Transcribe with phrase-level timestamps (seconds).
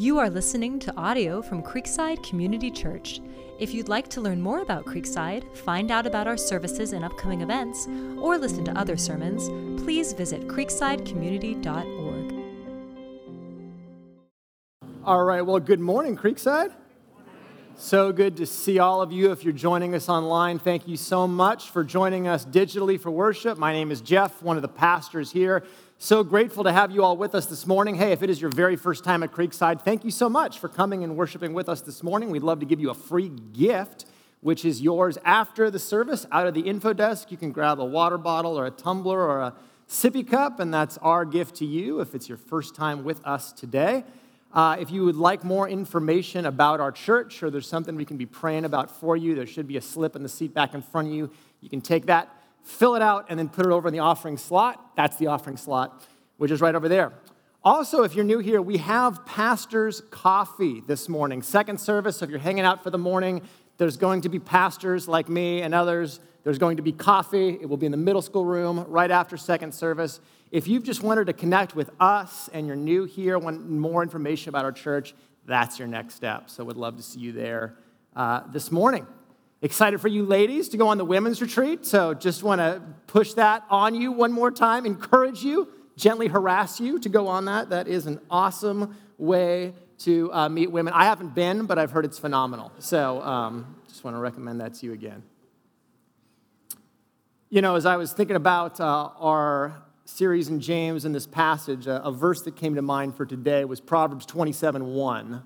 [0.00, 3.20] You are listening to audio from Creekside Community Church.
[3.58, 7.42] If you'd like to learn more about Creekside, find out about our services and upcoming
[7.42, 9.50] events, or listen to other sermons,
[9.82, 12.34] please visit creeksidecommunity.org.
[15.04, 16.72] All right, well, good morning, Creekside.
[17.76, 19.32] So good to see all of you.
[19.32, 23.58] If you're joining us online, thank you so much for joining us digitally for worship.
[23.58, 25.62] My name is Jeff, one of the pastors here.
[26.02, 27.94] So grateful to have you all with us this morning.
[27.94, 30.66] Hey, if it is your very first time at Creekside, thank you so much for
[30.66, 32.30] coming and worshiping with us this morning.
[32.30, 34.06] We'd love to give you a free gift,
[34.40, 37.30] which is yours after the service out of the info desk.
[37.30, 39.54] You can grab a water bottle or a tumbler or a
[39.90, 43.52] sippy cup, and that's our gift to you if it's your first time with us
[43.52, 44.02] today.
[44.54, 48.16] Uh, if you would like more information about our church or there's something we can
[48.16, 50.80] be praying about for you, there should be a slip in the seat back in
[50.80, 51.30] front of you.
[51.60, 54.36] You can take that, fill it out, and then put it over in the offering
[54.36, 54.96] slot.
[54.96, 56.06] That's the offering slot,
[56.36, 57.12] which is right over there.
[57.62, 61.42] Also, if you're new here, we have pastor's coffee this morning.
[61.42, 63.42] Second service, so if you're hanging out for the morning,
[63.76, 66.20] there's going to be pastors like me and others.
[66.42, 67.58] There's going to be coffee.
[67.60, 70.20] It will be in the middle school room right after second service.
[70.50, 74.48] If you've just wanted to connect with us and you're new here, want more information
[74.48, 75.14] about our church,
[75.46, 76.48] that's your next step.
[76.48, 77.74] So, would love to see you there
[78.16, 79.06] uh, this morning.
[79.62, 81.84] Excited for you ladies to go on the women's retreat.
[81.84, 86.80] So, just want to push that on you one more time, encourage you, gently harass
[86.80, 87.68] you to go on that.
[87.68, 90.94] That is an awesome way to uh, meet women.
[90.94, 92.72] I haven't been, but I've heard it's phenomenal.
[92.78, 95.22] So, um, just want to recommend that to you again.
[97.50, 101.86] You know, as I was thinking about uh, our series in James in this passage,
[101.86, 105.42] a, a verse that came to mind for today was Proverbs 27 1,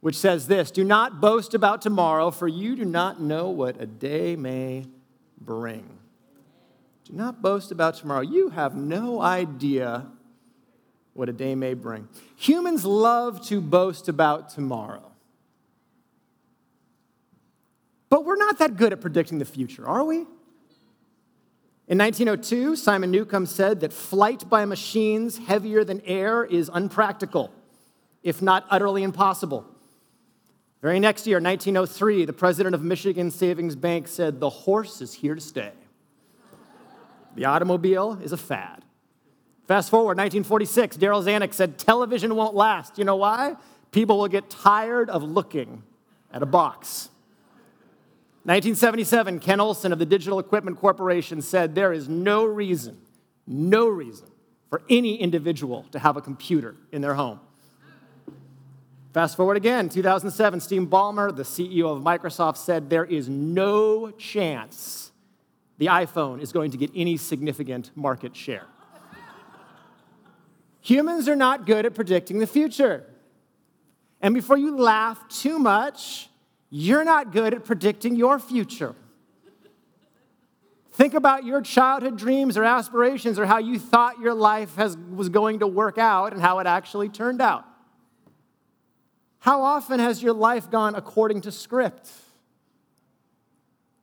[0.00, 3.86] which says this Do not boast about tomorrow, for you do not know what a
[3.86, 4.86] day may
[5.40, 5.98] bring.
[7.04, 8.20] Do not boast about tomorrow.
[8.20, 10.06] You have no idea
[11.14, 12.08] what a day may bring.
[12.36, 15.10] Humans love to boast about tomorrow.
[18.10, 20.26] But we're not that good at predicting the future, are we?
[21.88, 27.50] In 1902, Simon Newcomb said that flight by machines heavier than air is unpractical,
[28.22, 29.66] if not utterly impossible.
[30.80, 35.34] Very next year, 1903, the president of Michigan Savings Bank said, The horse is here
[35.34, 35.72] to stay.
[37.34, 38.84] The automobile is a fad.
[39.66, 42.96] Fast forward, 1946, Darryl Zanuck said, Television won't last.
[42.96, 43.56] You know why?
[43.90, 45.82] People will get tired of looking
[46.32, 47.10] at a box.
[48.44, 52.98] 1977, Ken Olsen of the Digital Equipment Corporation said there is no reason,
[53.46, 54.28] no reason
[54.70, 57.40] for any individual to have a computer in their home.
[59.12, 65.12] Fast forward again, 2007, Steve Ballmer, the CEO of Microsoft, said there is no chance
[65.78, 68.66] the iPhone is going to get any significant market share.
[70.82, 73.06] Humans are not good at predicting the future.
[74.20, 76.28] And before you laugh too much,
[76.68, 78.94] you're not good at predicting your future.
[80.92, 85.28] Think about your childhood dreams or aspirations or how you thought your life has, was
[85.28, 87.64] going to work out and how it actually turned out.
[89.48, 92.10] How often has your life gone according to script?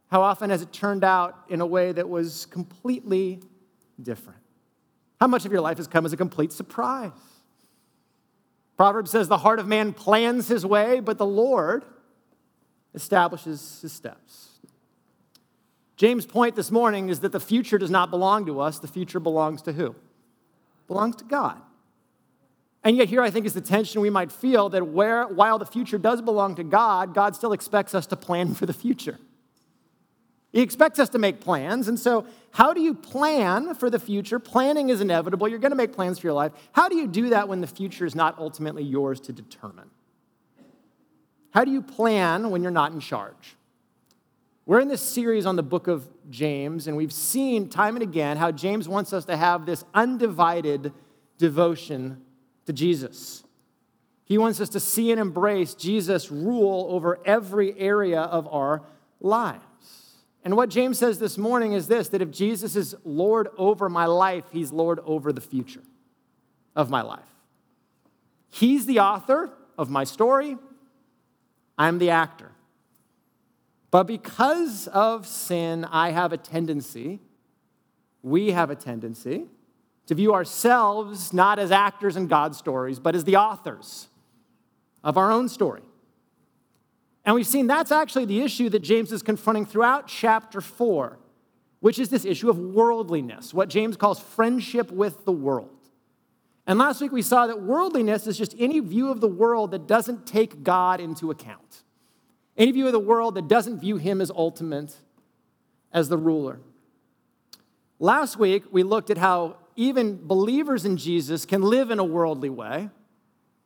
[0.10, 3.42] How often has it turned out in a way that was completely
[4.02, 4.40] different?
[5.22, 7.12] How much of your life has come as a complete surprise?
[8.76, 11.86] Proverbs says, The heart of man plans his way, but the Lord
[12.96, 14.50] establishes his steps.
[15.96, 19.20] James' point this morning is that the future does not belong to us, the future
[19.20, 19.94] belongs to who?
[20.88, 21.62] belongs to God.
[22.86, 25.66] And yet, here I think is the tension we might feel that where, while the
[25.66, 29.18] future does belong to God, God still expects us to plan for the future.
[30.52, 31.88] He expects us to make plans.
[31.88, 34.38] And so, how do you plan for the future?
[34.38, 35.48] Planning is inevitable.
[35.48, 36.52] You're going to make plans for your life.
[36.74, 39.90] How do you do that when the future is not ultimately yours to determine?
[41.50, 43.56] How do you plan when you're not in charge?
[44.68, 48.38] We're in this series on the book of James, and we've seen time and again
[48.38, 50.94] how James wants us to have this undivided
[51.40, 52.25] devotion
[52.66, 53.44] to Jesus.
[54.26, 58.82] He wants us to see and embrace Jesus' rule over every area of our
[59.20, 59.62] lives.
[60.44, 64.06] And what James says this morning is this that if Jesus is Lord over my
[64.06, 65.84] life, he's Lord over the future
[66.76, 67.24] of my life.
[68.50, 70.58] He's the author of my story,
[71.78, 72.52] I'm the actor.
[73.92, 77.22] But because of sin, I have a tendency,
[78.22, 79.46] we have a tendency,
[80.08, 84.08] to view ourselves not as actors in God's stories, but as the authors
[85.04, 85.82] of our own story.
[87.26, 91.18] And we've seen that's actually the issue that James is confronting throughout chapter 4,
[91.80, 95.70] which is this issue of worldliness, what James calls friendship with the world.
[96.68, 99.88] And last week we saw that worldliness is just any view of the world that
[99.88, 101.84] doesn't take God into account,
[102.58, 104.96] any view of the world that doesn't view Him as ultimate,
[105.92, 106.60] as the ruler.
[108.00, 112.50] Last week we looked at how even believers in Jesus can live in a worldly
[112.50, 112.90] way.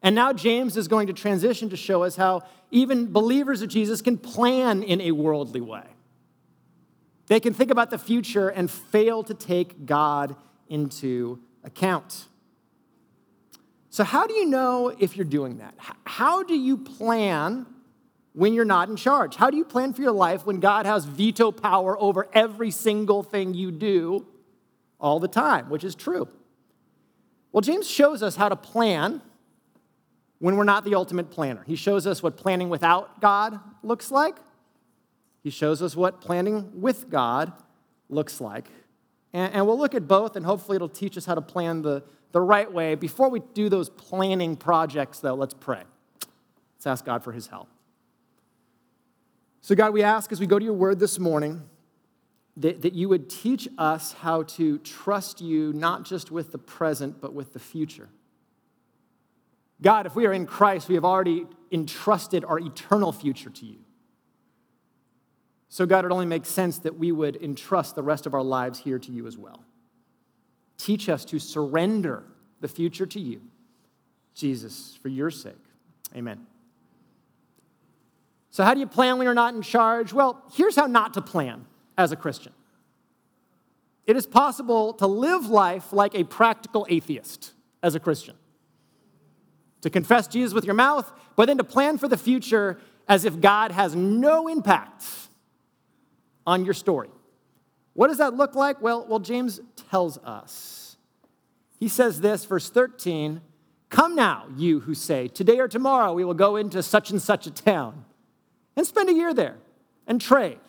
[0.01, 4.01] And now James is going to transition to show us how even believers of Jesus
[4.01, 5.83] can plan in a worldly way.
[7.27, 10.35] They can think about the future and fail to take God
[10.67, 12.25] into account.
[13.91, 15.75] So, how do you know if you're doing that?
[16.05, 17.65] How do you plan
[18.33, 19.35] when you're not in charge?
[19.35, 23.21] How do you plan for your life when God has veto power over every single
[23.21, 24.25] thing you do
[24.99, 26.27] all the time, which is true?
[27.51, 29.21] Well, James shows us how to plan
[30.39, 31.63] when we're not the ultimate planner.
[31.65, 34.37] He shows us what planning without God looks like.
[35.43, 37.51] He shows us what planning with God
[38.09, 38.67] looks like.
[39.33, 42.03] And, and, we'll look at both, and hopefully it'll teach us how to plan the,
[42.31, 42.95] the right way.
[42.95, 45.83] Before we do those planning projects, though, let's pray.
[46.75, 47.69] Let's ask God for his help.
[49.61, 51.61] So, God, we ask as we go to your word this morning
[52.59, 57.21] that, that you would teach us how to trust you not just with the present,
[57.21, 58.09] but with the future.
[59.81, 63.79] God, if we are in Christ, we have already entrusted our eternal future to you.
[65.69, 68.79] So, God, it only makes sense that we would entrust the rest of our lives
[68.79, 69.63] here to you as well.
[70.77, 72.23] Teach us to surrender
[72.59, 73.41] the future to you,
[74.33, 75.53] Jesus, for your sake.
[76.13, 76.45] Amen.
[78.51, 80.11] So, how do you plan when you're not in charge?
[80.11, 81.65] Well, here's how not to plan
[81.99, 82.53] as a Christian
[84.09, 87.53] it is possible to live life like a practical atheist
[87.83, 88.35] as a Christian
[89.81, 93.39] to confess Jesus with your mouth, but then to plan for the future as if
[93.39, 95.05] God has no impact
[96.47, 97.09] on your story.
[97.93, 98.81] What does that look like?
[98.81, 99.59] Well, well, James
[99.91, 100.97] tells us.
[101.79, 103.41] He says this, verse 13
[103.89, 107.45] Come now, you who say, Today or tomorrow we will go into such and such
[107.45, 108.05] a town
[108.75, 109.57] and spend a year there
[110.07, 110.59] and trade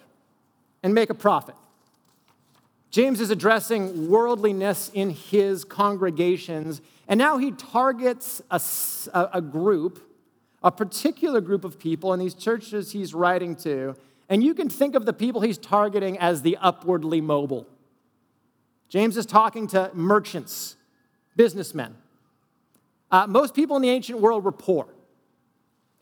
[0.83, 1.55] and make a profit.
[2.91, 6.81] James is addressing worldliness in his congregations
[7.11, 8.61] and now he targets a,
[9.35, 10.01] a group,
[10.63, 13.97] a particular group of people in these churches he's writing to.
[14.29, 17.67] And you can think of the people he's targeting as the upwardly mobile.
[18.89, 20.77] James is talking to merchants,
[21.35, 21.97] businessmen.
[23.11, 24.87] Uh, most people in the ancient world were poor.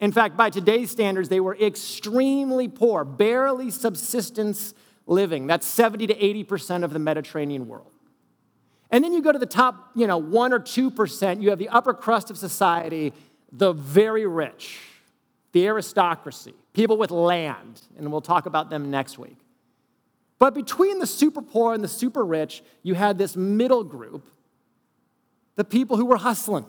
[0.00, 4.74] In fact, by today's standards, they were extremely poor, barely subsistence
[5.06, 5.46] living.
[5.46, 7.90] That's 70 to 80% of the Mediterranean world.
[8.90, 11.68] And then you go to the top, you know, one or 2%, you have the
[11.68, 13.12] upper crust of society,
[13.52, 14.78] the very rich,
[15.52, 19.36] the aristocracy, people with land, and we'll talk about them next week.
[20.38, 24.30] But between the super poor and the super rich, you had this middle group,
[25.56, 26.66] the people who were hustling,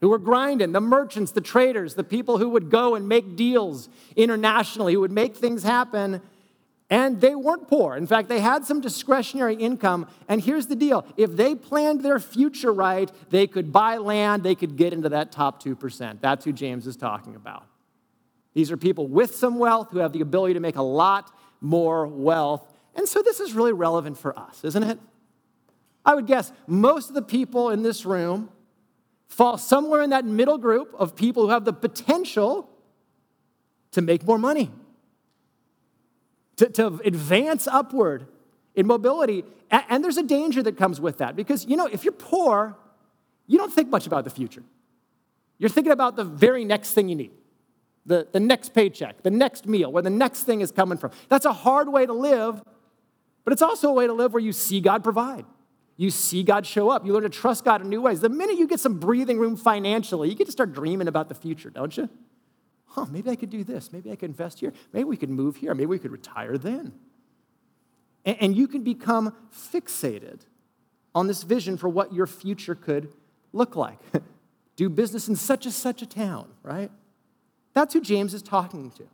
[0.00, 3.88] who were grinding, the merchants, the traders, the people who would go and make deals
[4.16, 6.20] internationally, who would make things happen
[6.90, 7.96] and they weren't poor.
[7.96, 10.06] In fact, they had some discretionary income.
[10.28, 14.54] And here's the deal if they planned their future right, they could buy land, they
[14.54, 16.20] could get into that top 2%.
[16.20, 17.66] That's who James is talking about.
[18.52, 22.06] These are people with some wealth who have the ability to make a lot more
[22.06, 22.64] wealth.
[22.94, 25.00] And so this is really relevant for us, isn't it?
[26.04, 28.50] I would guess most of the people in this room
[29.34, 32.70] fall somewhere in that middle group of people who have the potential
[33.90, 34.70] to make more money
[36.56, 38.26] to, to advance upward
[38.76, 39.44] in mobility.
[39.70, 42.76] And, and there's a danger that comes with that because, you know, if you're poor,
[43.46, 44.62] you don't think much about the future.
[45.58, 47.32] You're thinking about the very next thing you need
[48.06, 51.10] the, the next paycheck, the next meal, where the next thing is coming from.
[51.30, 52.62] That's a hard way to live,
[53.44, 55.46] but it's also a way to live where you see God provide.
[55.96, 57.06] You see God show up.
[57.06, 58.20] You learn to trust God in new ways.
[58.20, 61.34] The minute you get some breathing room financially, you get to start dreaming about the
[61.34, 62.08] future, don't you?
[62.94, 63.92] huh, maybe I could do this.
[63.92, 64.72] Maybe I could invest here.
[64.92, 65.74] Maybe we could move here.
[65.74, 66.92] Maybe we could retire then.
[68.24, 70.40] And, and you can become fixated
[71.12, 73.12] on this vision for what your future could
[73.52, 73.98] look like.
[74.76, 76.90] do business in such and such a town, right?
[77.72, 79.04] That's who James is talking to.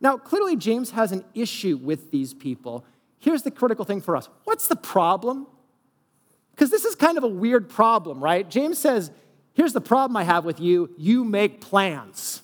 [0.00, 2.84] Now, clearly, James has an issue with these people.
[3.20, 5.46] Here's the critical thing for us what's the problem?
[6.54, 8.48] Because this is kind of a weird problem, right?
[8.48, 9.10] James says,
[9.54, 12.42] Here's the problem I have with you you make plans.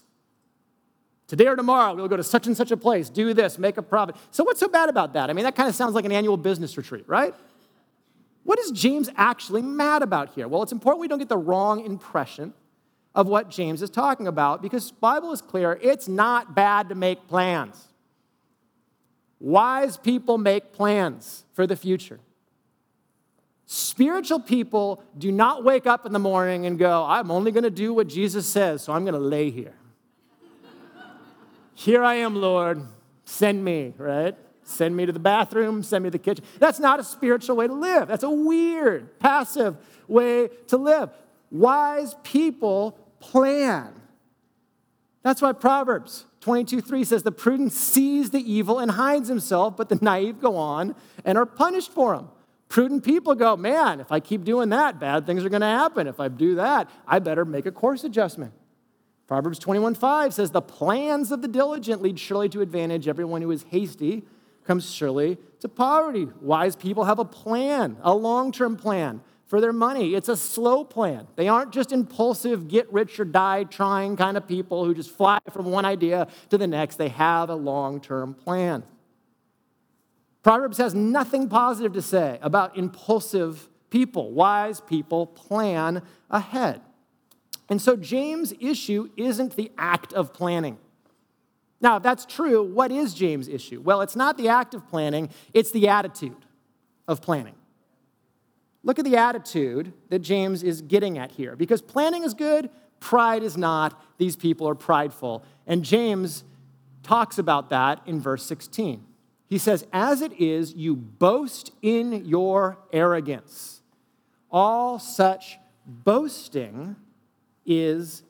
[1.26, 3.82] Today or tomorrow, we'll go to such and such a place, do this, make a
[3.82, 4.16] profit.
[4.32, 5.30] So, what's so bad about that?
[5.30, 7.34] I mean, that kind of sounds like an annual business retreat, right?
[8.42, 10.48] What is James actually mad about here?
[10.48, 12.52] Well, it's important we don't get the wrong impression
[13.14, 17.28] of what James is talking about because Bible is clear, it's not bad to make
[17.28, 17.88] plans.
[19.38, 22.20] Wise people make plans for the future.
[23.72, 27.70] Spiritual people do not wake up in the morning and go, I'm only going to
[27.70, 29.76] do what Jesus says, so I'm going to lay here.
[31.76, 32.82] here I am, Lord.
[33.26, 34.34] Send me, right?
[34.64, 36.44] Send me to the bathroom, send me to the kitchen.
[36.58, 38.08] That's not a spiritual way to live.
[38.08, 39.76] That's a weird, passive
[40.08, 41.10] way to live.
[41.52, 43.92] Wise people plan.
[45.22, 49.88] That's why Proverbs 22 3 says, The prudent sees the evil and hides himself, but
[49.88, 52.30] the naive go on and are punished for him.
[52.70, 56.06] Prudent people go, man, if I keep doing that, bad things are going to happen.
[56.06, 58.52] If I do that, I better make a course adjustment.
[59.26, 63.08] Proverbs 21 5 says, The plans of the diligent lead surely to advantage.
[63.08, 64.22] Everyone who is hasty
[64.64, 66.28] comes surely to poverty.
[66.40, 70.14] Wise people have a plan, a long term plan for their money.
[70.14, 71.26] It's a slow plan.
[71.34, 75.40] They aren't just impulsive, get rich or die trying kind of people who just fly
[75.52, 76.96] from one idea to the next.
[76.96, 78.84] They have a long term plan.
[80.42, 84.32] Proverbs has nothing positive to say about impulsive people.
[84.32, 86.80] Wise people plan ahead.
[87.68, 90.78] And so James' issue isn't the act of planning.
[91.80, 93.80] Now, if that's true, what is James' issue?
[93.80, 96.44] Well, it's not the act of planning, it's the attitude
[97.06, 97.54] of planning.
[98.82, 101.54] Look at the attitude that James is getting at here.
[101.54, 104.02] Because planning is good, pride is not.
[104.18, 105.44] These people are prideful.
[105.66, 106.44] And James
[107.02, 109.04] talks about that in verse 16.
[109.50, 113.82] He says, As it is, you boast in your arrogance.
[114.50, 116.96] All such boasting
[117.66, 118.22] is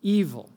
[0.00, 0.50] evil.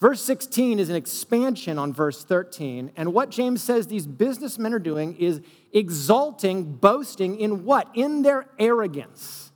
[0.00, 2.92] Verse 16 is an expansion on verse 13.
[2.96, 5.40] And what James says these businessmen are doing is
[5.72, 7.88] exalting, boasting in what?
[7.94, 9.50] In their arrogance.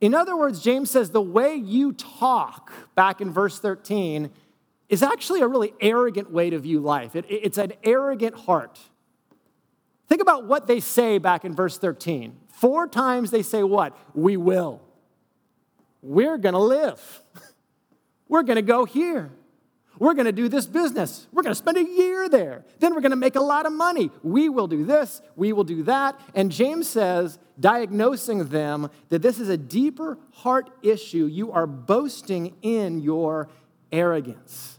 [0.00, 4.30] In other words, James says the way you talk, back in verse 13,
[4.94, 7.16] is actually a really arrogant way to view life.
[7.16, 8.78] It, it's an arrogant heart.
[10.08, 12.36] Think about what they say back in verse 13.
[12.52, 13.98] Four times they say, What?
[14.14, 14.80] We will.
[16.00, 17.22] We're going to live.
[18.28, 19.32] We're going to go here.
[19.98, 21.26] We're going to do this business.
[21.32, 22.64] We're going to spend a year there.
[22.78, 24.10] Then we're going to make a lot of money.
[24.24, 25.22] We will do this.
[25.36, 26.20] We will do that.
[26.34, 31.26] And James says, diagnosing them, that this is a deeper heart issue.
[31.26, 33.48] You are boasting in your
[33.92, 34.73] arrogance.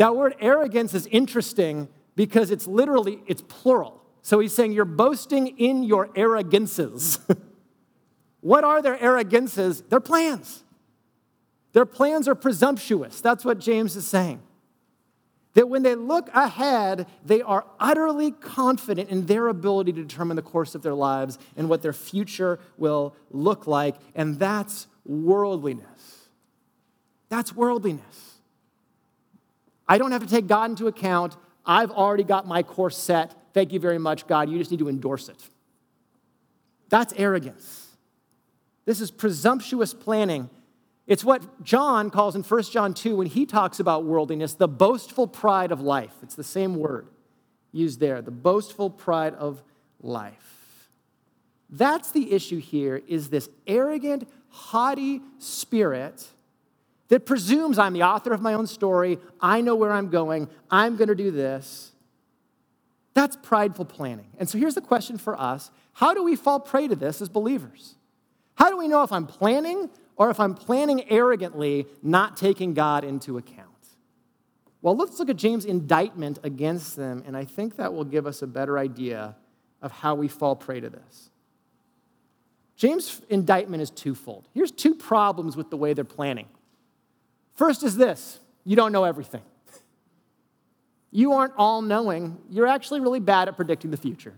[0.00, 4.02] That word arrogance is interesting because it's literally it's plural.
[4.22, 7.18] So he's saying you're boasting in your arrogances.
[8.40, 9.82] what are their arrogances?
[9.82, 10.64] Their plans.
[11.74, 13.20] Their plans are presumptuous.
[13.20, 14.40] That's what James is saying.
[15.52, 20.42] That when they look ahead, they are utterly confident in their ability to determine the
[20.42, 23.96] course of their lives and what their future will look like.
[24.14, 26.28] And that's worldliness.
[27.28, 28.29] That's worldliness.
[29.90, 31.36] I don't have to take God into account.
[31.66, 33.34] I've already got my course set.
[33.52, 34.48] Thank you very much, God.
[34.48, 35.42] You just need to endorse it.
[36.88, 37.88] That's arrogance.
[38.86, 40.48] This is presumptuous planning
[41.10, 45.26] it's what John calls in 1 John 2 when he talks about worldliness, the boastful
[45.26, 46.12] pride of life.
[46.22, 47.08] It's the same word
[47.72, 49.60] used there, the boastful pride of
[50.00, 50.88] life.
[51.68, 56.28] That's the issue here is this arrogant, haughty spirit
[57.10, 60.96] that presumes I'm the author of my own story, I know where I'm going, I'm
[60.96, 61.92] going to do this.
[63.14, 64.28] That's prideful planning.
[64.38, 67.28] And so here's the question for us How do we fall prey to this as
[67.28, 67.96] believers?
[68.54, 69.90] How do we know if I'm planning
[70.20, 73.68] or if I'm planning arrogantly, not taking God into account.
[74.82, 78.42] Well, let's look at James' indictment against them, and I think that will give us
[78.42, 79.34] a better idea
[79.80, 81.30] of how we fall prey to this.
[82.76, 84.46] James' indictment is twofold.
[84.52, 86.48] Here's two problems with the way they're planning.
[87.54, 89.42] First is this you don't know everything.
[91.10, 92.38] You aren't all knowing.
[92.50, 94.34] You're actually really bad at predicting the future.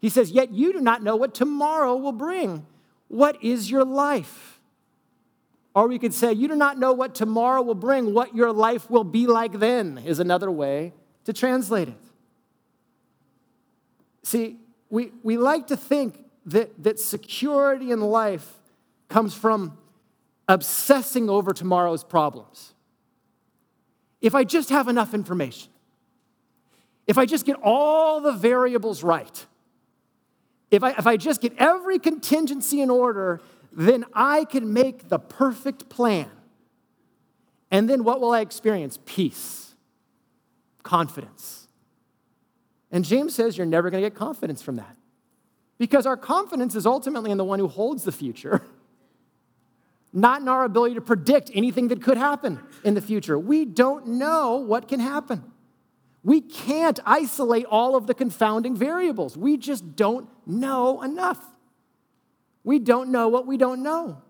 [0.00, 2.66] He says, Yet you do not know what tomorrow will bring.
[3.08, 4.60] What is your life?
[5.74, 8.14] Or we could say, You do not know what tomorrow will bring.
[8.14, 10.92] What your life will be like then is another way
[11.24, 11.98] to translate it.
[14.22, 14.58] See,
[14.88, 18.48] we, we like to think that, that security in life
[19.08, 19.76] comes from
[20.48, 22.74] obsessing over tomorrow's problems.
[24.20, 25.70] If I just have enough information,
[27.06, 29.46] if I just get all the variables right,
[30.70, 33.40] if I, if I just get every contingency in order,
[33.72, 36.30] then I can make the perfect plan.
[37.70, 38.98] And then what will I experience?
[39.04, 39.74] Peace,
[40.82, 41.68] confidence.
[42.90, 44.96] And James says you're never going to get confidence from that.
[45.78, 48.62] Because our confidence is ultimately in the one who holds the future,
[50.14, 53.36] not in our ability to predict anything that could happen in the future.
[53.36, 55.42] We don't know what can happen.
[56.22, 59.36] We can't isolate all of the confounding variables.
[59.36, 61.44] We just don't know enough.
[62.62, 64.22] We don't know what we don't know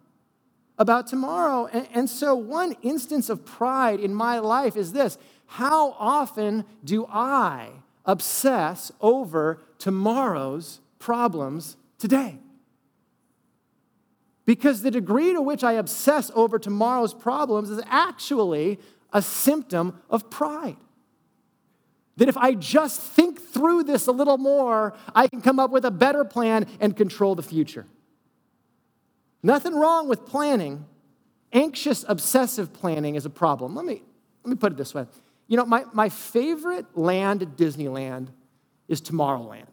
[0.78, 1.66] about tomorrow.
[1.66, 7.06] And, and, so, one instance of pride in my life is this How often do
[7.08, 7.70] I
[8.04, 12.38] obsess over tomorrow's problems today?
[14.44, 18.78] Because the degree to which I obsess over tomorrow's problems is actually
[19.12, 20.76] a symptom of pride.
[22.16, 25.84] That if I just think through this a little more, I can come up with
[25.84, 27.86] a better plan and control the future.
[29.42, 30.84] Nothing wrong with planning.
[31.52, 33.74] Anxious, obsessive planning is a problem.
[33.74, 34.02] Let me,
[34.42, 35.06] let me put it this way.
[35.48, 38.28] You know, my, my favorite land at Disneyland
[38.88, 39.66] is Tomorrowland.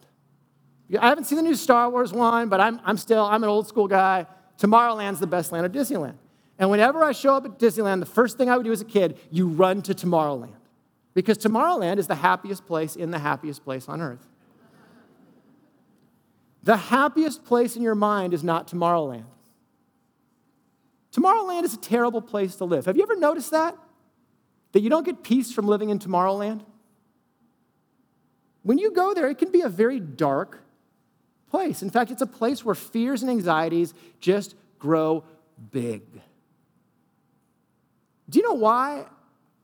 [1.00, 3.68] I haven't seen the new Star Wars one, but I'm, I'm still, I'm an old
[3.68, 4.26] school guy.
[4.58, 6.16] Tomorrowland's the best land at Disneyland.
[6.60, 8.86] And whenever I show up at Disneyland, the first thing I would do as a
[8.86, 10.54] kid, you run to Tomorrowland.
[11.14, 14.28] Because Tomorrowland is the happiest place in the happiest place on earth.
[16.64, 19.26] The happiest place in your mind is not Tomorrowland.
[21.12, 22.86] Tomorrowland is a terrible place to live.
[22.86, 23.76] Have you ever noticed that?
[24.72, 26.62] That you don't get peace from living in Tomorrowland?
[28.64, 30.62] When you go there, it can be a very dark
[31.52, 31.84] place.
[31.84, 35.24] In fact, it's a place where fears and anxieties just grow
[35.72, 36.02] big.
[38.30, 39.06] Do you know why?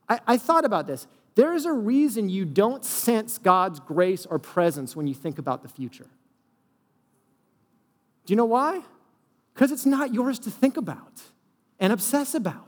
[0.08, 1.06] I, I thought about this.
[1.34, 5.62] There is a reason you don't sense God's grace or presence when you think about
[5.62, 6.06] the future.
[8.26, 8.82] Do you know why?
[9.54, 11.22] Because it's not yours to think about
[11.80, 12.66] and obsess about.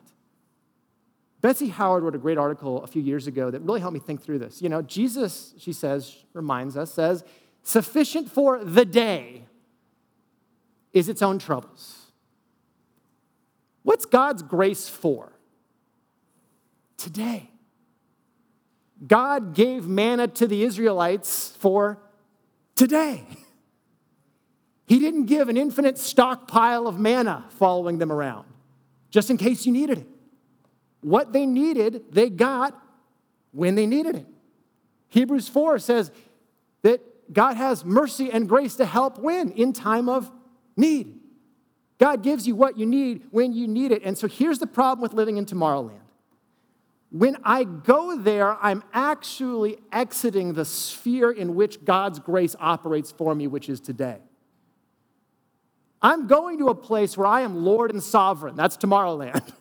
[1.41, 4.23] Betsy Howard wrote a great article a few years ago that really helped me think
[4.23, 4.61] through this.
[4.61, 7.25] You know, Jesus, she says, reminds us, says,
[7.63, 9.45] sufficient for the day
[10.93, 12.07] is its own troubles.
[13.83, 15.33] What's God's grace for?
[16.97, 17.51] Today.
[19.07, 21.99] God gave manna to the Israelites for
[22.75, 23.27] today.
[24.87, 28.45] He didn't give an infinite stockpile of manna following them around,
[29.09, 30.07] just in case you needed it.
[31.01, 32.77] What they needed, they got
[33.53, 34.27] when they needed it.
[35.07, 36.11] Hebrews 4 says
[36.83, 37.01] that
[37.33, 39.53] God has mercy and grace to help when?
[39.53, 40.31] In time of
[40.77, 41.21] need.
[41.99, 44.03] God gives you what you need when you need it.
[44.05, 46.01] And so here's the problem with living in Tomorrowland.
[47.11, 53.35] When I go there, I'm actually exiting the sphere in which God's grace operates for
[53.35, 54.19] me, which is today.
[56.01, 58.57] I'm going to a place where I am Lord and sovereign.
[58.57, 59.53] That's Tomorrowland.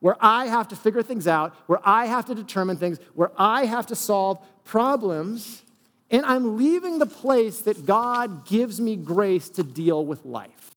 [0.00, 3.66] where I have to figure things out, where I have to determine things, where I
[3.66, 5.62] have to solve problems.
[6.10, 10.74] And I'm leaving the place that God gives me grace to deal with life.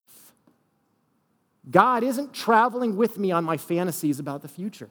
[1.69, 4.89] God isn't traveling with me on my fantasies about the future.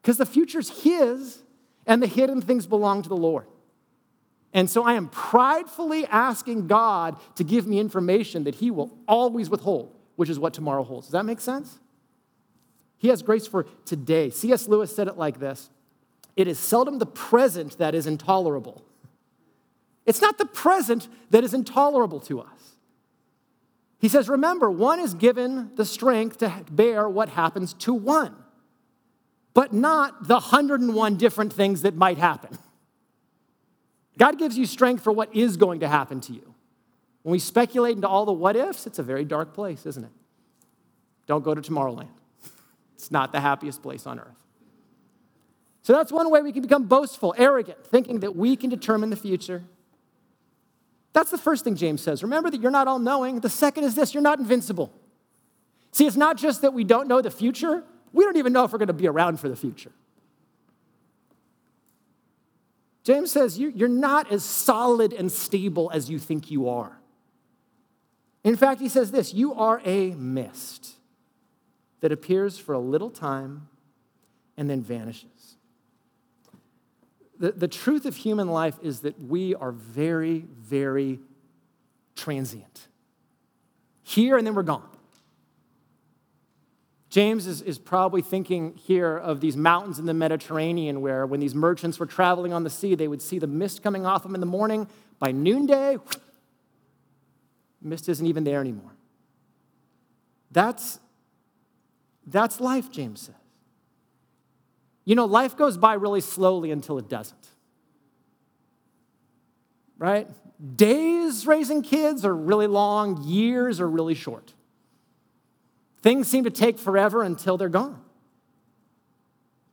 [0.00, 1.42] Because the future's His,
[1.86, 3.46] and the hidden things belong to the Lord.
[4.52, 9.48] And so I am pridefully asking God to give me information that He will always
[9.48, 11.06] withhold, which is what tomorrow holds.
[11.06, 11.78] Does that make sense?
[12.98, 14.30] He has grace for today.
[14.30, 14.68] C.S.
[14.68, 15.70] Lewis said it like this
[16.36, 18.84] It is seldom the present that is intolerable,
[20.06, 22.72] it's not the present that is intolerable to us.
[23.98, 28.34] He says, Remember, one is given the strength to bear what happens to one,
[29.54, 32.58] but not the 101 different things that might happen.
[34.18, 36.54] God gives you strength for what is going to happen to you.
[37.22, 40.10] When we speculate into all the what ifs, it's a very dark place, isn't it?
[41.26, 42.08] Don't go to Tomorrowland.
[42.94, 44.42] It's not the happiest place on earth.
[45.82, 49.16] So that's one way we can become boastful, arrogant, thinking that we can determine the
[49.16, 49.64] future.
[51.12, 52.22] That's the first thing James says.
[52.22, 53.40] Remember that you're not all knowing.
[53.40, 54.92] The second is this you're not invincible.
[55.92, 58.72] See, it's not just that we don't know the future, we don't even know if
[58.72, 59.92] we're going to be around for the future.
[63.04, 66.98] James says you're not as solid and stable as you think you are.
[68.44, 70.94] In fact, he says this you are a mist
[72.00, 73.68] that appears for a little time
[74.56, 75.41] and then vanishes.
[77.42, 81.18] The, the truth of human life is that we are very, very
[82.14, 82.86] transient.
[84.04, 84.88] Here and then we're gone.
[87.10, 91.52] James is, is probably thinking here of these mountains in the Mediterranean where, when these
[91.52, 94.40] merchants were traveling on the sea, they would see the mist coming off them in
[94.40, 94.86] the morning.
[95.18, 95.98] By noonday,
[97.80, 98.94] mist isn't even there anymore.
[100.52, 101.00] That's,
[102.24, 103.34] that's life, James says.
[105.04, 107.48] You know, life goes by really slowly until it doesn't.
[109.98, 110.28] Right?
[110.76, 114.54] Days raising kids are really long, years are really short.
[116.02, 118.00] Things seem to take forever until they're gone.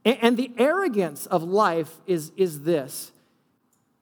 [0.06, 3.12] And the arrogance of life is, is this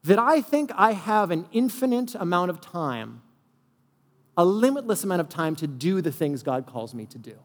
[0.04, 3.22] that I think I have an infinite amount of time,
[4.38, 7.36] a limitless amount of time to do the things God calls me to do.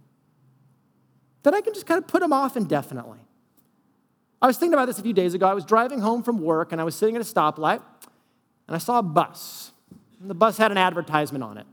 [1.42, 3.18] That I can just kind of put them off indefinitely.
[4.42, 5.46] I was thinking about this a few days ago.
[5.46, 7.80] I was driving home from work and I was sitting at a stoplight
[8.66, 9.70] and I saw a bus.
[10.20, 11.66] And the bus had an advertisement on it.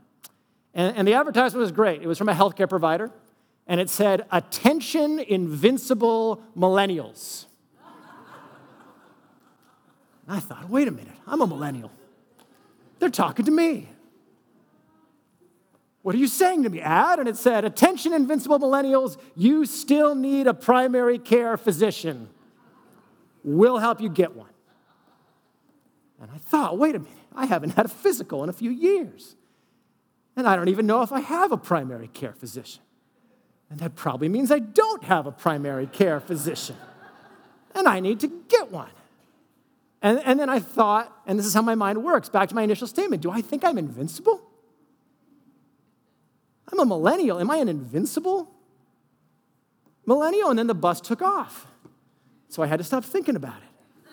[0.72, 2.00] And, and the advertisement was great.
[2.00, 3.10] It was from a healthcare provider
[3.66, 7.46] and it said, Attention, invincible millennials.
[10.28, 11.90] I thought, wait a minute, I'm a millennial.
[13.00, 13.88] They're talking to me.
[16.02, 17.18] What are you saying to me, ad?
[17.18, 22.28] And it said, Attention, invincible millennials, you still need a primary care physician.
[23.42, 24.50] We'll help you get one.
[26.20, 29.36] And I thought, wait a minute, I haven't had a physical in a few years.
[30.36, 32.82] And I don't even know if I have a primary care physician.
[33.70, 36.76] And that probably means I don't have a primary care physician.
[37.74, 38.90] And I need to get one.
[40.02, 42.62] And, and then I thought, and this is how my mind works, back to my
[42.62, 44.42] initial statement do I think I'm invincible?
[46.72, 47.38] I'm a millennial.
[47.40, 48.50] Am I an invincible
[50.06, 50.50] millennial?
[50.50, 51.66] And then the bus took off.
[52.50, 54.12] So I had to stop thinking about it.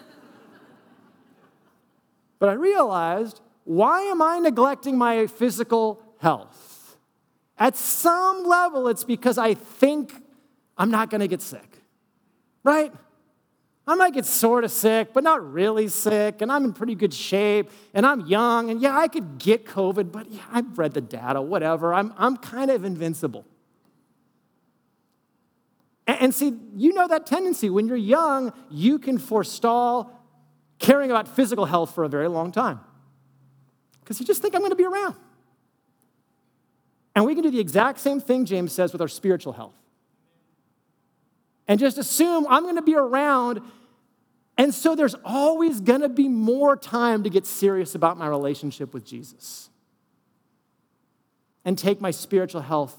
[2.40, 6.98] But I realized why am I neglecting my physical health?
[7.58, 10.14] At some level, it's because I think
[10.78, 11.82] I'm not going to get sick,
[12.64, 12.94] right?
[13.88, 17.14] I might get sort of sick, but not really sick, and I'm in pretty good
[17.14, 21.02] shape, and I'm young, and yeah, I could get COVID, but yeah, I've read the
[21.02, 21.94] data, whatever.
[21.94, 23.46] I'm, I'm kind of invincible.
[26.08, 27.70] And, see, you know that tendency.
[27.70, 30.14] When you're young, you can forestall
[30.80, 32.80] caring about physical health for a very long time
[34.00, 35.16] because you just think I'm going to be around.
[37.14, 39.74] And we can do the exact same thing, James says, with our spiritual health.
[41.68, 43.60] And just assume I'm going to be around.
[44.58, 48.94] And so there's always going to be more time to get serious about my relationship
[48.94, 49.70] with Jesus
[51.66, 52.96] and take my spiritual health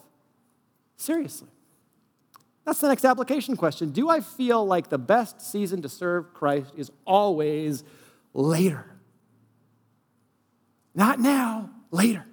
[0.97, 1.49] seriously.
[2.68, 3.92] That's the next application question.
[3.92, 7.83] Do I feel like the best season to serve Christ is always
[8.35, 8.85] later?
[10.94, 12.26] Not now, later.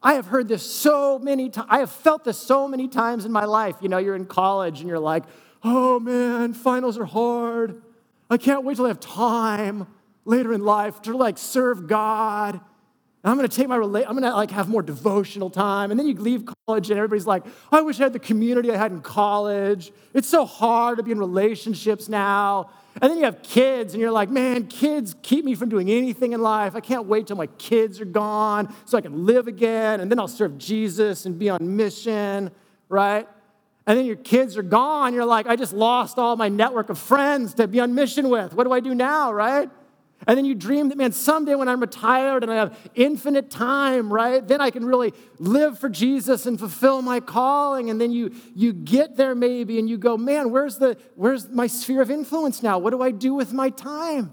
[0.00, 1.66] I have heard this so many times.
[1.68, 3.74] I have felt this so many times in my life.
[3.80, 5.24] You know, you're in college and you're like,
[5.64, 7.82] oh man, finals are hard.
[8.30, 9.88] I can't wait till I have time
[10.24, 12.60] later in life to like serve God.
[13.24, 15.90] And I'm gonna take my rela- I'm gonna like have more devotional time.
[15.90, 18.76] And then you leave college and everybody's like, I wish I had the community I
[18.76, 19.92] had in college.
[20.12, 22.68] It's so hard to be in relationships now.
[23.00, 26.32] And then you have kids, and you're like, man, kids keep me from doing anything
[26.32, 26.76] in life.
[26.76, 30.20] I can't wait till my kids are gone so I can live again, and then
[30.20, 32.52] I'll serve Jesus and be on mission,
[32.88, 33.26] right?
[33.86, 35.12] And then your kids are gone.
[35.12, 38.54] You're like, I just lost all my network of friends to be on mission with.
[38.54, 39.68] What do I do now, right?
[40.26, 44.12] And then you dream that, man, someday when I'm retired and I have infinite time,
[44.12, 47.90] right, then I can really live for Jesus and fulfill my calling.
[47.90, 51.66] And then you, you get there maybe and you go, man, where's, the, where's my
[51.66, 52.78] sphere of influence now?
[52.78, 54.32] What do I do with my time?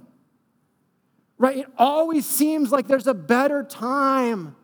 [1.38, 1.58] Right?
[1.58, 4.56] It always seems like there's a better time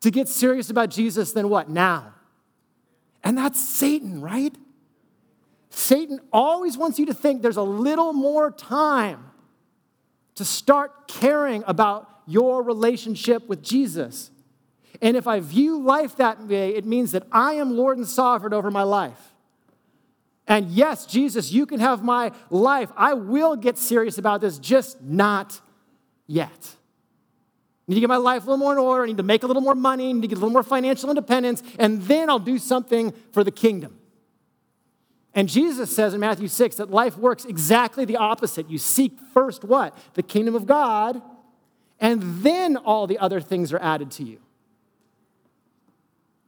[0.00, 1.68] to get serious about Jesus than what?
[1.68, 2.14] Now.
[3.22, 4.54] And that's Satan, right?
[5.70, 9.30] Satan always wants you to think there's a little more time
[10.36, 14.30] to start caring about your relationship with Jesus.
[15.02, 18.52] And if I view life that way, it means that I am Lord and sovereign
[18.52, 19.32] over my life.
[20.46, 22.90] And yes, Jesus, you can have my life.
[22.96, 25.60] I will get serious about this, just not
[26.26, 26.50] yet.
[26.50, 29.04] I need to get my life a little more in order.
[29.04, 30.08] I need to make a little more money.
[30.08, 31.62] I need to get a little more financial independence.
[31.78, 33.98] And then I'll do something for the kingdom.
[35.34, 38.70] And Jesus says in Matthew 6 that life works exactly the opposite.
[38.70, 39.96] You seek first what?
[40.14, 41.20] The kingdom of God,
[42.00, 44.38] and then all the other things are added to you.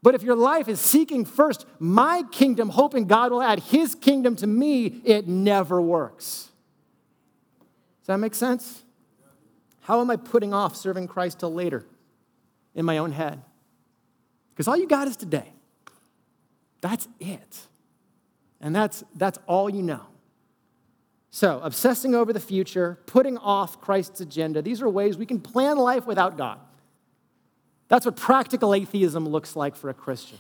[0.02, 4.36] But if your life is seeking first my kingdom, hoping God will add his kingdom
[4.36, 6.50] to me, it never works.
[8.02, 8.84] Does that make sense?
[9.80, 11.84] How am I putting off serving Christ till later
[12.74, 13.42] in my own head?
[14.50, 15.52] Because all you got is today.
[16.80, 17.58] That's it.
[18.60, 20.02] And that's, that's all you know.
[21.30, 25.76] So, obsessing over the future, putting off Christ's agenda, these are ways we can plan
[25.76, 26.58] life without God.
[27.88, 30.38] That's what practical atheism looks like for a Christian.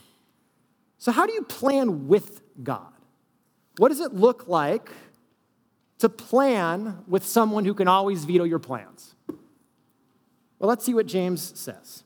[0.98, 2.92] So, how do you plan with God?
[3.76, 4.88] What does it look like
[5.98, 9.14] to plan with someone who can always veto your plans?
[10.58, 12.04] Well, let's see what James says.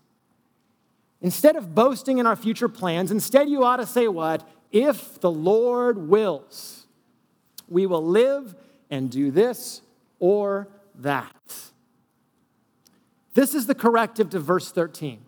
[1.21, 4.49] Instead of boasting in our future plans, instead you ought to say what?
[4.71, 6.87] If the Lord wills.
[7.69, 8.55] We will live
[8.91, 9.83] and do this
[10.19, 11.71] or that.
[13.35, 15.21] This is the corrective to verse 13.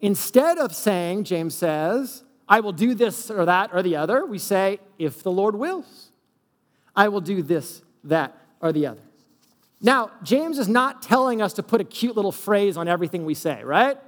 [0.00, 4.38] Instead of saying, James says, I will do this or that or the other, we
[4.38, 6.12] say, if the Lord wills,
[6.94, 9.00] I will do this, that, or the other.
[9.80, 13.34] Now, James is not telling us to put a cute little phrase on everything we
[13.34, 13.98] say, right?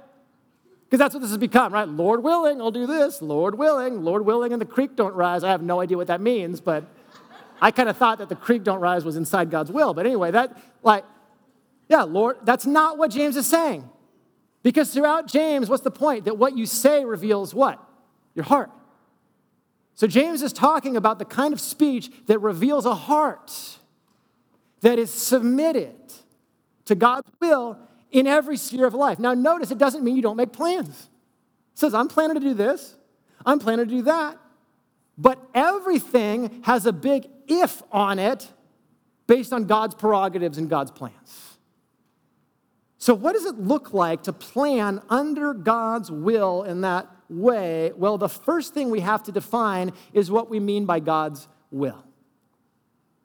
[0.89, 1.87] Because that's what this has become, right?
[1.87, 3.21] Lord willing, I'll do this.
[3.21, 5.43] Lord willing, Lord willing, and the creek don't rise.
[5.43, 6.83] I have no idea what that means, but
[7.61, 9.93] I kind of thought that the creek don't rise was inside God's will.
[9.93, 11.05] But anyway, that, like,
[11.89, 13.87] yeah, Lord, that's not what James is saying.
[14.63, 16.25] Because throughout James, what's the point?
[16.25, 17.79] That what you say reveals what?
[18.33, 18.71] Your heart.
[19.93, 23.51] So James is talking about the kind of speech that reveals a heart
[24.81, 25.95] that is submitted
[26.85, 27.77] to God's will
[28.11, 29.19] in every sphere of life.
[29.19, 31.09] Now, notice it doesn't mean you don't make plans.
[31.73, 32.95] It says, I'm planning to do this,
[33.45, 34.37] I'm planning to do that.
[35.17, 38.49] But everything has a big if on it
[39.27, 41.57] based on God's prerogatives and God's plans.
[42.97, 47.91] So, what does it look like to plan under God's will in that way?
[47.95, 52.03] Well, the first thing we have to define is what we mean by God's will.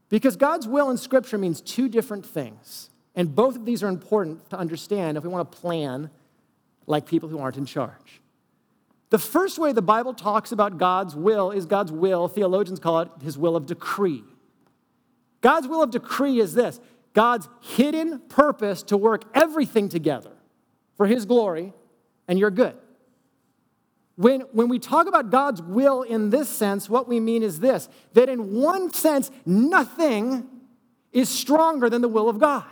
[0.08, 2.90] Because God's will in Scripture means two different things.
[3.14, 6.10] And both of these are important to understand if we want to plan
[6.86, 8.20] like people who aren't in charge.
[9.10, 13.08] The first way the Bible talks about God's will is God's will, theologians call it
[13.22, 14.24] his will of decree.
[15.40, 16.80] God's will of decree is this
[17.12, 20.32] God's hidden purpose to work everything together
[20.96, 21.72] for his glory
[22.26, 22.76] and your good.
[24.16, 27.88] When, when we talk about God's will in this sense, what we mean is this
[28.14, 30.48] that in one sense, nothing
[31.12, 32.64] is stronger than the will of God.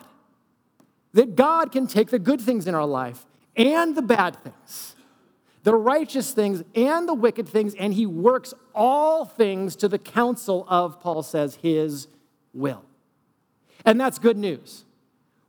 [1.12, 4.96] That God can take the good things in our life and the bad things,
[5.62, 10.66] the righteous things and the wicked things, and He works all things to the counsel
[10.68, 12.08] of, Paul says, His
[12.54, 12.84] will.
[13.84, 14.84] And that's good news.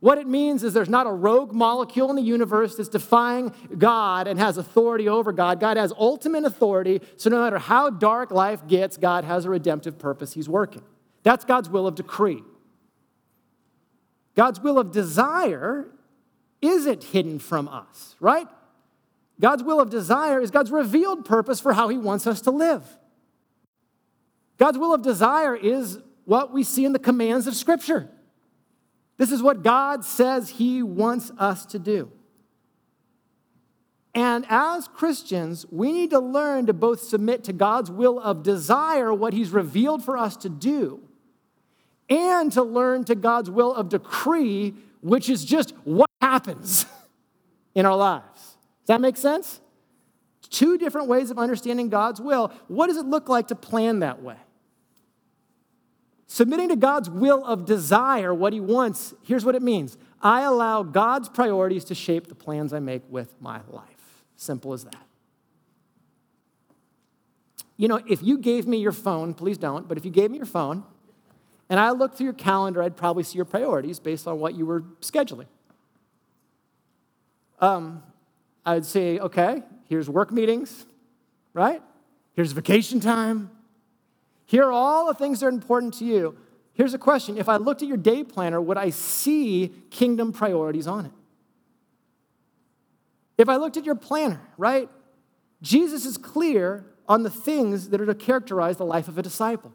[0.00, 4.26] What it means is there's not a rogue molecule in the universe that's defying God
[4.26, 5.60] and has authority over God.
[5.60, 9.98] God has ultimate authority, so no matter how dark life gets, God has a redemptive
[9.98, 10.82] purpose He's working.
[11.22, 12.42] That's God's will of decree.
[14.34, 15.86] God's will of desire
[16.60, 18.48] isn't hidden from us, right?
[19.40, 22.84] God's will of desire is God's revealed purpose for how He wants us to live.
[24.58, 28.08] God's will of desire is what we see in the commands of Scripture.
[29.16, 32.10] This is what God says He wants us to do.
[34.14, 39.12] And as Christians, we need to learn to both submit to God's will of desire,
[39.12, 41.00] what He's revealed for us to do,
[42.08, 46.86] and to learn to God's will of decree, which is just what happens
[47.74, 48.56] in our lives.
[48.82, 49.60] Does that make sense?
[50.50, 52.52] Two different ways of understanding God's will.
[52.68, 54.36] What does it look like to plan that way?
[56.26, 60.82] Submitting to God's will of desire, what He wants, here's what it means I allow
[60.82, 64.24] God's priorities to shape the plans I make with my life.
[64.36, 64.96] Simple as that.
[67.76, 70.36] You know, if you gave me your phone, please don't, but if you gave me
[70.36, 70.84] your phone
[71.68, 74.66] and I looked through your calendar, I'd probably see your priorities based on what you
[74.66, 75.46] were scheduling.
[77.60, 78.02] Um,
[78.66, 80.84] I'd say, okay, here's work meetings,
[81.52, 81.82] right?
[82.34, 83.50] Here's vacation time.
[84.46, 86.36] Here are all the things that are important to you.
[86.74, 90.86] Here's a question If I looked at your day planner, would I see kingdom priorities
[90.86, 91.12] on it?
[93.38, 94.88] If I looked at your planner, right?
[95.62, 99.72] Jesus is clear on the things that are to characterize the life of a disciple.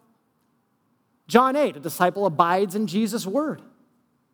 [1.29, 3.61] John 8, a disciple abides in Jesus' word.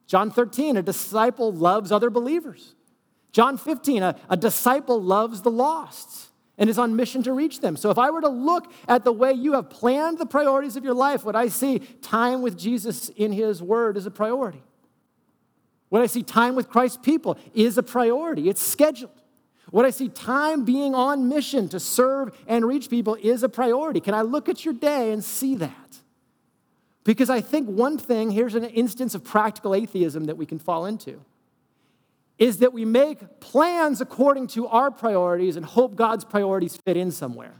[0.08, 2.74] John 13, a disciple loves other believers.
[3.34, 7.76] John 15, a, a disciple loves the lost and is on mission to reach them.
[7.76, 10.86] So if I were to look at the way you have planned the priorities of
[10.86, 14.64] your life, would I see time with Jesus in his word as a priority?
[15.90, 18.48] Would I see time with Christ's people is a priority?
[18.48, 19.12] It's scheduled.
[19.74, 24.00] Would I see time being on mission to serve and reach people is a priority?
[24.00, 26.00] Can I look at your day and see that?
[27.06, 30.86] Because I think one thing, here's an instance of practical atheism that we can fall
[30.86, 31.22] into
[32.38, 37.12] is that we make plans according to our priorities and hope God's priorities fit in
[37.12, 37.54] somewhere.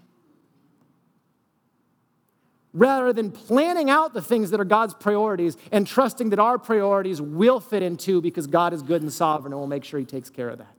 [2.74, 7.22] Rather than planning out the things that are God's priorities and trusting that our priorities
[7.22, 10.06] will fit in too because God is good and sovereign and will make sure He
[10.06, 10.76] takes care of that.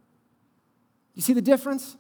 [1.15, 1.97] You see the difference?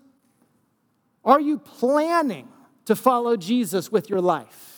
[1.24, 2.48] Are you planning
[2.84, 4.75] to follow Jesus with your life?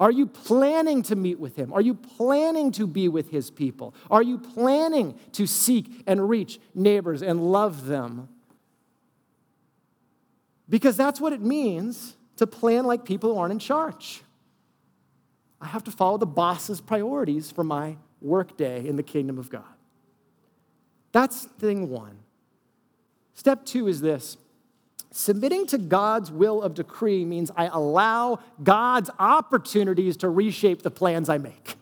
[0.00, 1.74] Are you planning to meet with him?
[1.74, 3.94] Are you planning to be with his people?
[4.10, 8.30] Are you planning to seek and reach neighbors and love them?
[10.70, 14.22] Because that's what it means to plan like people who aren't in charge.
[15.60, 19.64] I have to follow the boss's priorities for my workday in the kingdom of God.
[21.12, 22.20] That's thing one.
[23.34, 24.38] Step two is this
[25.12, 31.28] submitting to God's will of decree means I allow God's opportunities to reshape the plans
[31.28, 31.76] I make.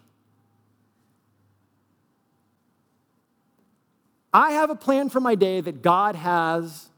[4.33, 6.89] I have a plan for my day that God has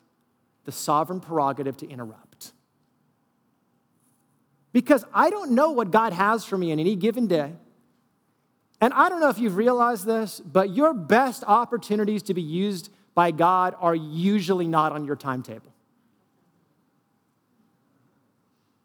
[0.64, 2.52] the sovereign prerogative to interrupt.
[4.72, 7.52] Because I don't know what God has for me in any given day.
[8.80, 12.90] And I don't know if you've realized this, but your best opportunities to be used
[13.14, 15.69] by God are usually not on your timetable.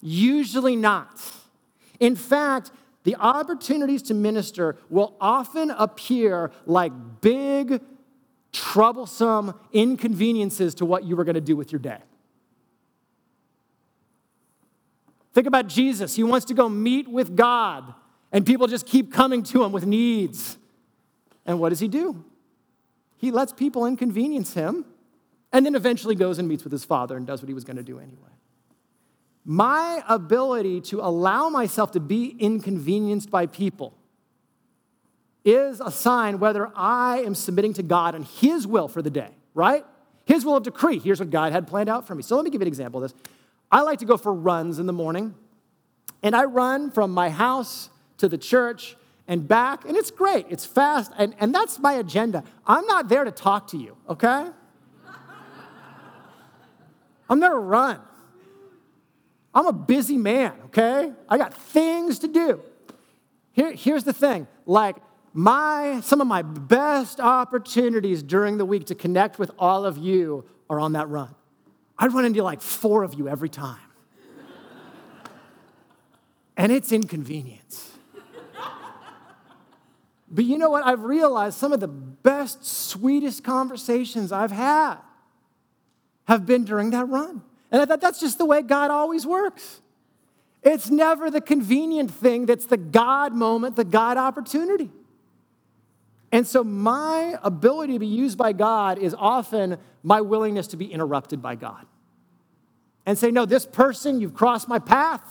[0.08, 1.20] Usually not.
[2.00, 2.70] In fact,
[3.06, 6.92] the opportunities to minister will often appear like
[7.22, 7.82] big,
[8.54, 11.98] troublesome inconveniences to what you were going to do with your day.
[15.34, 16.16] Think about Jesus.
[16.16, 17.92] He wants to go meet with God
[18.32, 20.60] and people just keep coming to him with needs.
[21.48, 22.24] And what does he do?
[23.18, 24.86] He lets people inconvenience him
[25.52, 27.78] and then eventually goes and meets with his father and does what he was going
[27.78, 28.35] to do anyway.
[29.46, 33.94] My ability to allow myself to be inconvenienced by people
[35.44, 39.30] is a sign whether I am submitting to God and His will for the day,
[39.54, 39.86] right?
[40.26, 40.98] His will of decree.
[40.98, 42.24] Here's what God had planned out for me.
[42.24, 43.22] So let me give you an example of this.
[43.72, 45.36] I like to go for runs in the morning,
[46.24, 48.96] and I run from my house to the church
[49.28, 50.48] and back, and it's great.
[50.50, 52.44] It's fast, and, and that's my agenda.
[52.66, 54.48] I'm not there to talk to you, okay?
[57.30, 58.00] I'm there to run.
[59.56, 61.14] I'm a busy man, okay?
[61.30, 62.62] I got things to do.
[63.54, 64.98] Here, here's the thing like,
[65.34, 70.46] my, some of my best opportunities during the week to connect with all of you
[70.70, 71.34] are on that run.
[71.98, 73.80] I run into like four of you every time.
[76.58, 77.92] and it's inconvenience.
[80.28, 80.86] But you know what?
[80.86, 84.96] I've realized some of the best, sweetest conversations I've had
[86.28, 87.42] have been during that run.
[87.72, 89.82] And I thought that's just the way God always works.
[90.64, 94.90] It's never the convenient thing that's the God moment, the God opportunity.
[96.32, 100.92] And so, my ability to be used by God is often my willingness to be
[100.92, 101.86] interrupted by God
[103.06, 105.22] and say, No, this person, you've crossed my path.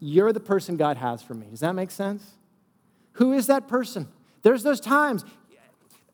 [0.00, 1.46] You're the person God has for me.
[1.50, 2.32] Does that make sense?
[3.12, 4.08] Who is that person?
[4.42, 5.24] There's those times.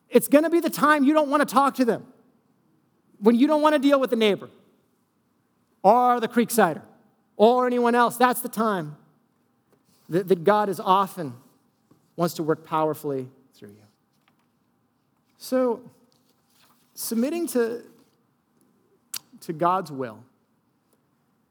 [0.09, 2.05] It's going to be the time you don't want to talk to them,
[3.21, 4.49] when you don't want to deal with the neighbor
[5.83, 6.81] or the Creeksider
[7.37, 8.17] or anyone else.
[8.17, 8.97] That's the time
[10.09, 11.33] that, that God is often
[12.15, 13.75] wants to work powerfully through you.
[15.37, 15.81] So,
[16.93, 17.83] submitting to,
[19.41, 20.23] to God's will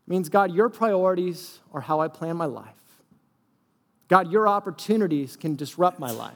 [0.07, 2.75] means, God, your priorities are how I plan my life.
[4.09, 6.35] God, your opportunities can disrupt my life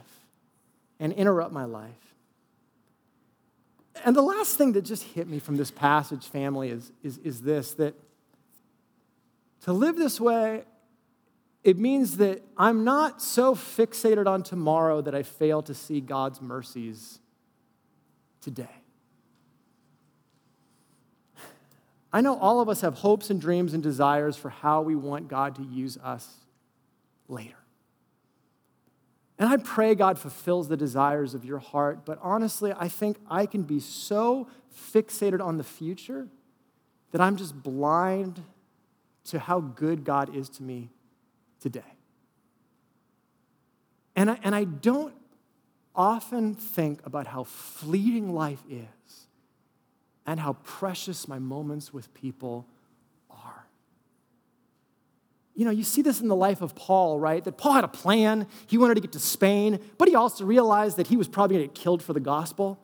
[1.00, 2.03] and interrupt my life.
[4.04, 7.40] And the last thing that just hit me from this passage, family, is, is, is
[7.40, 7.94] this that
[9.62, 10.64] to live this way,
[11.62, 16.42] it means that I'm not so fixated on tomorrow that I fail to see God's
[16.42, 17.18] mercies
[18.42, 18.68] today.
[22.12, 25.28] I know all of us have hopes and dreams and desires for how we want
[25.28, 26.28] God to use us
[27.26, 27.56] later.
[29.38, 33.46] And I pray God fulfills the desires of your heart, but honestly, I think I
[33.46, 34.48] can be so
[34.92, 36.28] fixated on the future
[37.10, 38.42] that I'm just blind
[39.24, 40.90] to how good God is to me
[41.60, 41.80] today.
[44.14, 45.14] And I, and I don't
[45.94, 49.26] often think about how fleeting life is
[50.26, 52.66] and how precious my moments with people
[55.54, 57.42] you know, you see this in the life of Paul, right?
[57.44, 58.46] That Paul had a plan.
[58.66, 61.68] He wanted to get to Spain, but he also realized that he was probably going
[61.68, 62.83] to get killed for the gospel.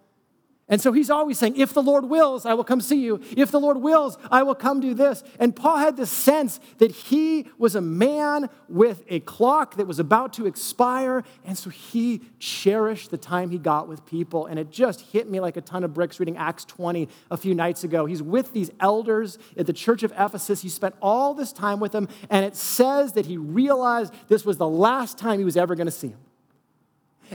[0.70, 3.20] And so he's always saying, If the Lord wills, I will come see you.
[3.37, 5.24] If the Lord wills, I will come do this.
[5.40, 9.98] And Paul had this sense that he was a man with a clock that was
[9.98, 11.24] about to expire.
[11.44, 14.47] And so he cherished the time he got with people.
[14.47, 17.55] And it just hit me like a ton of bricks reading Acts 20 a few
[17.55, 18.07] nights ago.
[18.07, 20.62] He's with these elders at the church of Ephesus.
[20.62, 22.09] He spent all this time with them.
[22.30, 25.88] And it says that he realized this was the last time he was ever going
[25.88, 26.18] to see him.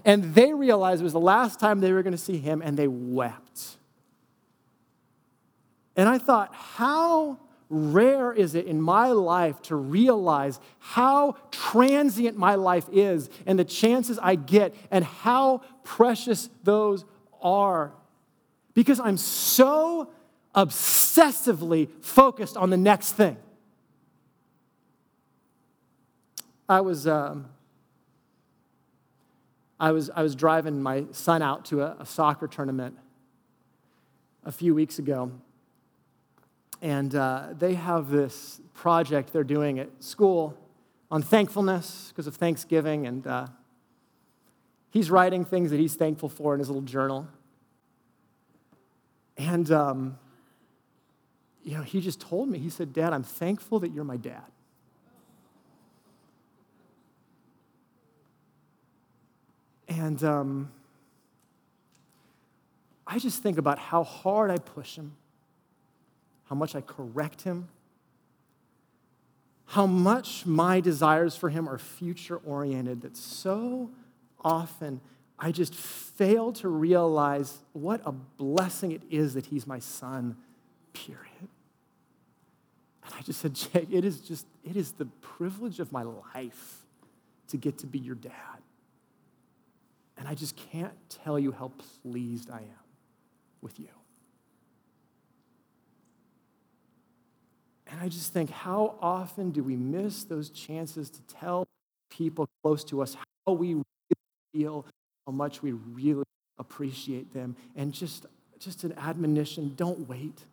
[0.04, 2.78] And they realized it was the last time they were going to see him, and
[2.78, 3.78] they wept.
[5.96, 7.40] And I thought, how
[7.70, 13.66] rare is it in my life to realize how transient my life is and the
[13.66, 17.06] chances I get and how precious those
[17.42, 17.94] are.
[18.74, 20.12] Because I'm so
[20.54, 23.38] obsessively focused on the next thing.
[26.68, 27.50] I was, um,
[29.80, 32.98] I was, I was driving my son out to a, a soccer tournament
[34.46, 35.32] a few weeks ago.
[36.82, 40.58] And uh, they have this project they're doing at school
[41.12, 43.08] on thankfulness because of Thanksgiving.
[43.08, 43.48] And uh,
[44.92, 47.28] he's writing things that he's thankful for in his little journal.
[49.38, 50.18] And, um,
[51.64, 54.44] you know, he just told me, he said, Dad, I'm thankful that you're my dad.
[59.98, 60.72] And um,
[63.08, 65.14] I just think about how hard I push him,
[66.50, 67.70] how much I correct him,
[69.68, 73.90] how much my desires for him are future oriented, that so
[74.44, 75.00] often
[75.40, 80.36] I just fail to realize what a blessing it is that he's my son,
[80.92, 81.50] period.
[83.06, 86.84] And I just said, Jake, it is just, it is the privilege of my life
[87.48, 88.60] to get to be your dad.
[90.26, 91.72] And I just can't tell you how
[92.02, 92.84] pleased I am
[93.62, 93.90] with you.
[97.86, 101.68] And I just think, how often do we miss those chances to tell
[102.10, 103.16] people close to us
[103.46, 103.86] how we really
[104.52, 104.88] feel,
[105.28, 106.26] how much we really
[106.58, 107.56] appreciate them?
[107.76, 108.26] And just,
[108.58, 110.44] just an admonition don't wait.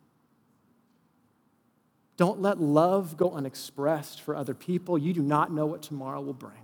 [2.15, 4.99] Don't let love go unexpressed for other people.
[4.99, 6.61] You do not know what tomorrow will bring.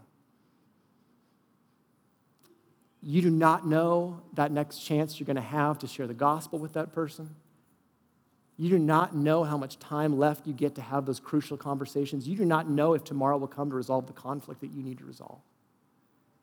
[3.01, 6.59] You do not know that next chance you're going to have to share the gospel
[6.59, 7.35] with that person.
[8.57, 12.27] You do not know how much time left you get to have those crucial conversations.
[12.27, 14.97] You do not know if tomorrow will come to resolve the conflict that you need
[14.97, 15.39] to resolve.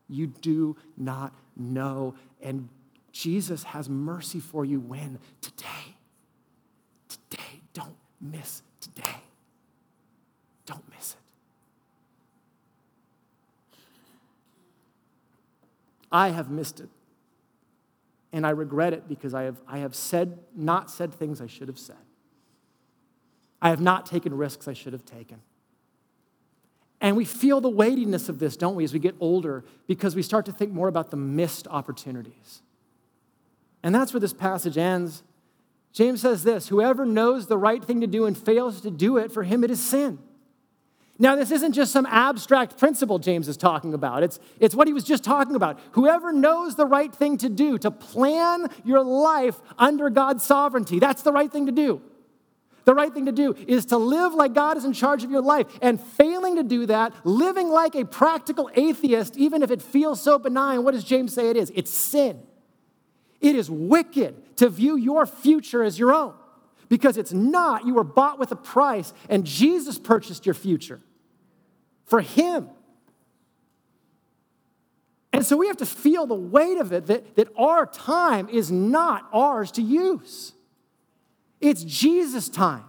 [0.09, 2.15] You do not know.
[2.41, 2.71] And
[3.13, 5.19] Jesus has mercy for you when?
[5.43, 5.97] Today.
[7.09, 7.61] Today.
[7.75, 9.17] Don't miss today.
[10.65, 11.26] Don't miss it.
[16.11, 16.89] I have missed it.
[18.33, 21.69] And I regret it because I have, I have said, not said things I should
[21.69, 21.97] have said.
[23.63, 25.41] I have not taken risks I should have taken.
[27.01, 30.23] And we feel the weightiness of this, don't we, as we get older, because we
[30.23, 32.63] start to think more about the missed opportunities.
[33.83, 35.23] And that's where this passage ends.
[35.93, 39.31] James says this Whoever knows the right thing to do and fails to do it,
[39.33, 40.19] for him it is sin.
[41.19, 44.23] Now, this isn't just some abstract principle James is talking about.
[44.23, 45.81] It's, it's what he was just talking about.
[45.93, 51.23] Whoever knows the right thing to do, to plan your life under God's sovereignty, that's
[51.23, 52.03] the right thing to do.
[52.85, 55.43] The right thing to do is to live like God is in charge of your
[55.43, 55.67] life.
[55.83, 60.39] And failing to do that, living like a practical atheist, even if it feels so
[60.39, 61.73] benign, what does James say it is?
[61.75, 62.41] It's sin.
[63.41, 66.35] It is wicked to view your future as your own
[66.89, 67.87] because it's not.
[67.87, 71.01] You were bought with a price, and Jesus purchased your future
[72.07, 72.71] for Him.
[75.33, 78.71] And so we have to feel the weight of it that, that our time is
[78.71, 80.55] not ours to use,
[81.61, 82.85] it's Jesus' time.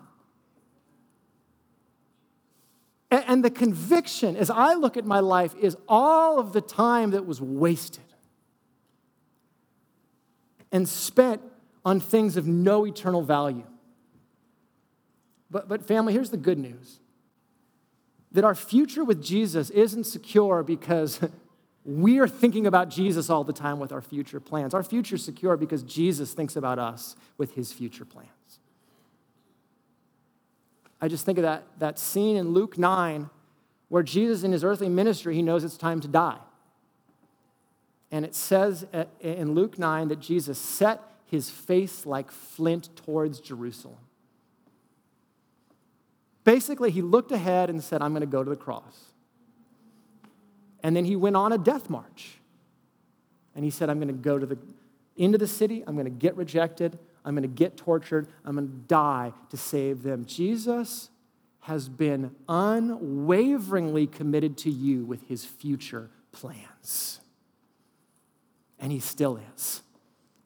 [3.10, 7.12] And, and the conviction, as I look at my life, is all of the time
[7.12, 8.04] that was wasted
[10.72, 11.42] and spent
[11.86, 13.66] on things of no eternal value.
[15.50, 17.00] But, but family, here's the good news
[18.38, 21.20] that our future with Jesus isn't secure because
[21.84, 24.76] we are thinking about Jesus all the time with our future plans.
[24.76, 28.30] Our future is secure because Jesus thinks about us with his future plans.
[31.02, 33.28] I just think of that, that scene in Luke 9
[33.90, 36.38] where Jesus, in his earthly ministry, he knows it's time to die.
[38.12, 38.86] And it says
[39.20, 44.07] in Luke 9 that Jesus set his face like flint towards Jerusalem.
[46.48, 49.12] Basically, he looked ahead and said, I'm going to go to the cross.
[50.82, 52.40] And then he went on a death march.
[53.54, 54.58] And he said, I'm going to go to the
[55.18, 58.70] into the city, I'm going to get rejected, I'm going to get tortured, I'm going
[58.70, 60.24] to die to save them.
[60.24, 61.10] Jesus
[61.62, 67.20] has been unwaveringly committed to you with his future plans.
[68.80, 69.82] And he still is.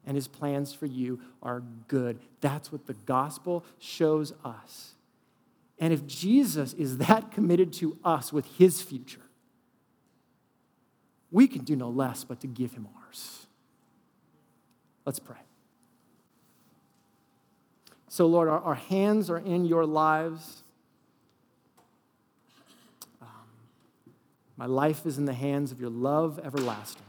[0.07, 2.17] And his plans for you are good.
[2.39, 4.95] That's what the gospel shows us.
[5.81, 9.19] And if Jesus is that committed to us with his future,
[11.31, 13.47] we can do no less but to give him ours.
[15.05, 15.37] Let's pray.
[18.09, 20.63] So, Lord, our, our hands are in your lives.
[23.19, 23.27] Um,
[24.57, 27.01] my life is in the hands of your love everlasting.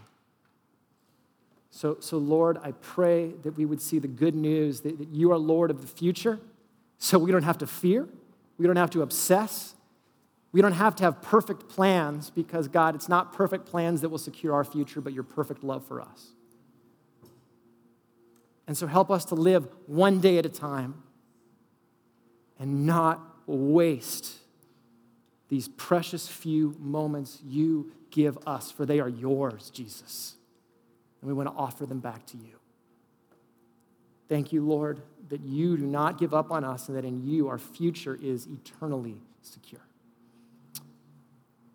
[1.70, 5.30] So, so, Lord, I pray that we would see the good news that, that you
[5.32, 6.38] are Lord of the future,
[6.96, 8.08] so we don't have to fear.
[8.62, 9.74] We don't have to obsess.
[10.52, 14.18] We don't have to have perfect plans because, God, it's not perfect plans that will
[14.18, 16.28] secure our future, but your perfect love for us.
[18.68, 21.02] And so help us to live one day at a time
[22.56, 24.36] and not waste
[25.48, 30.36] these precious few moments you give us, for they are yours, Jesus.
[31.20, 32.61] And we want to offer them back to you.
[34.32, 37.48] Thank you, Lord, that you do not give up on us and that in you
[37.48, 39.82] our future is eternally secure.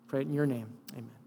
[0.08, 0.66] Pray it in your name.
[0.94, 1.17] Amen.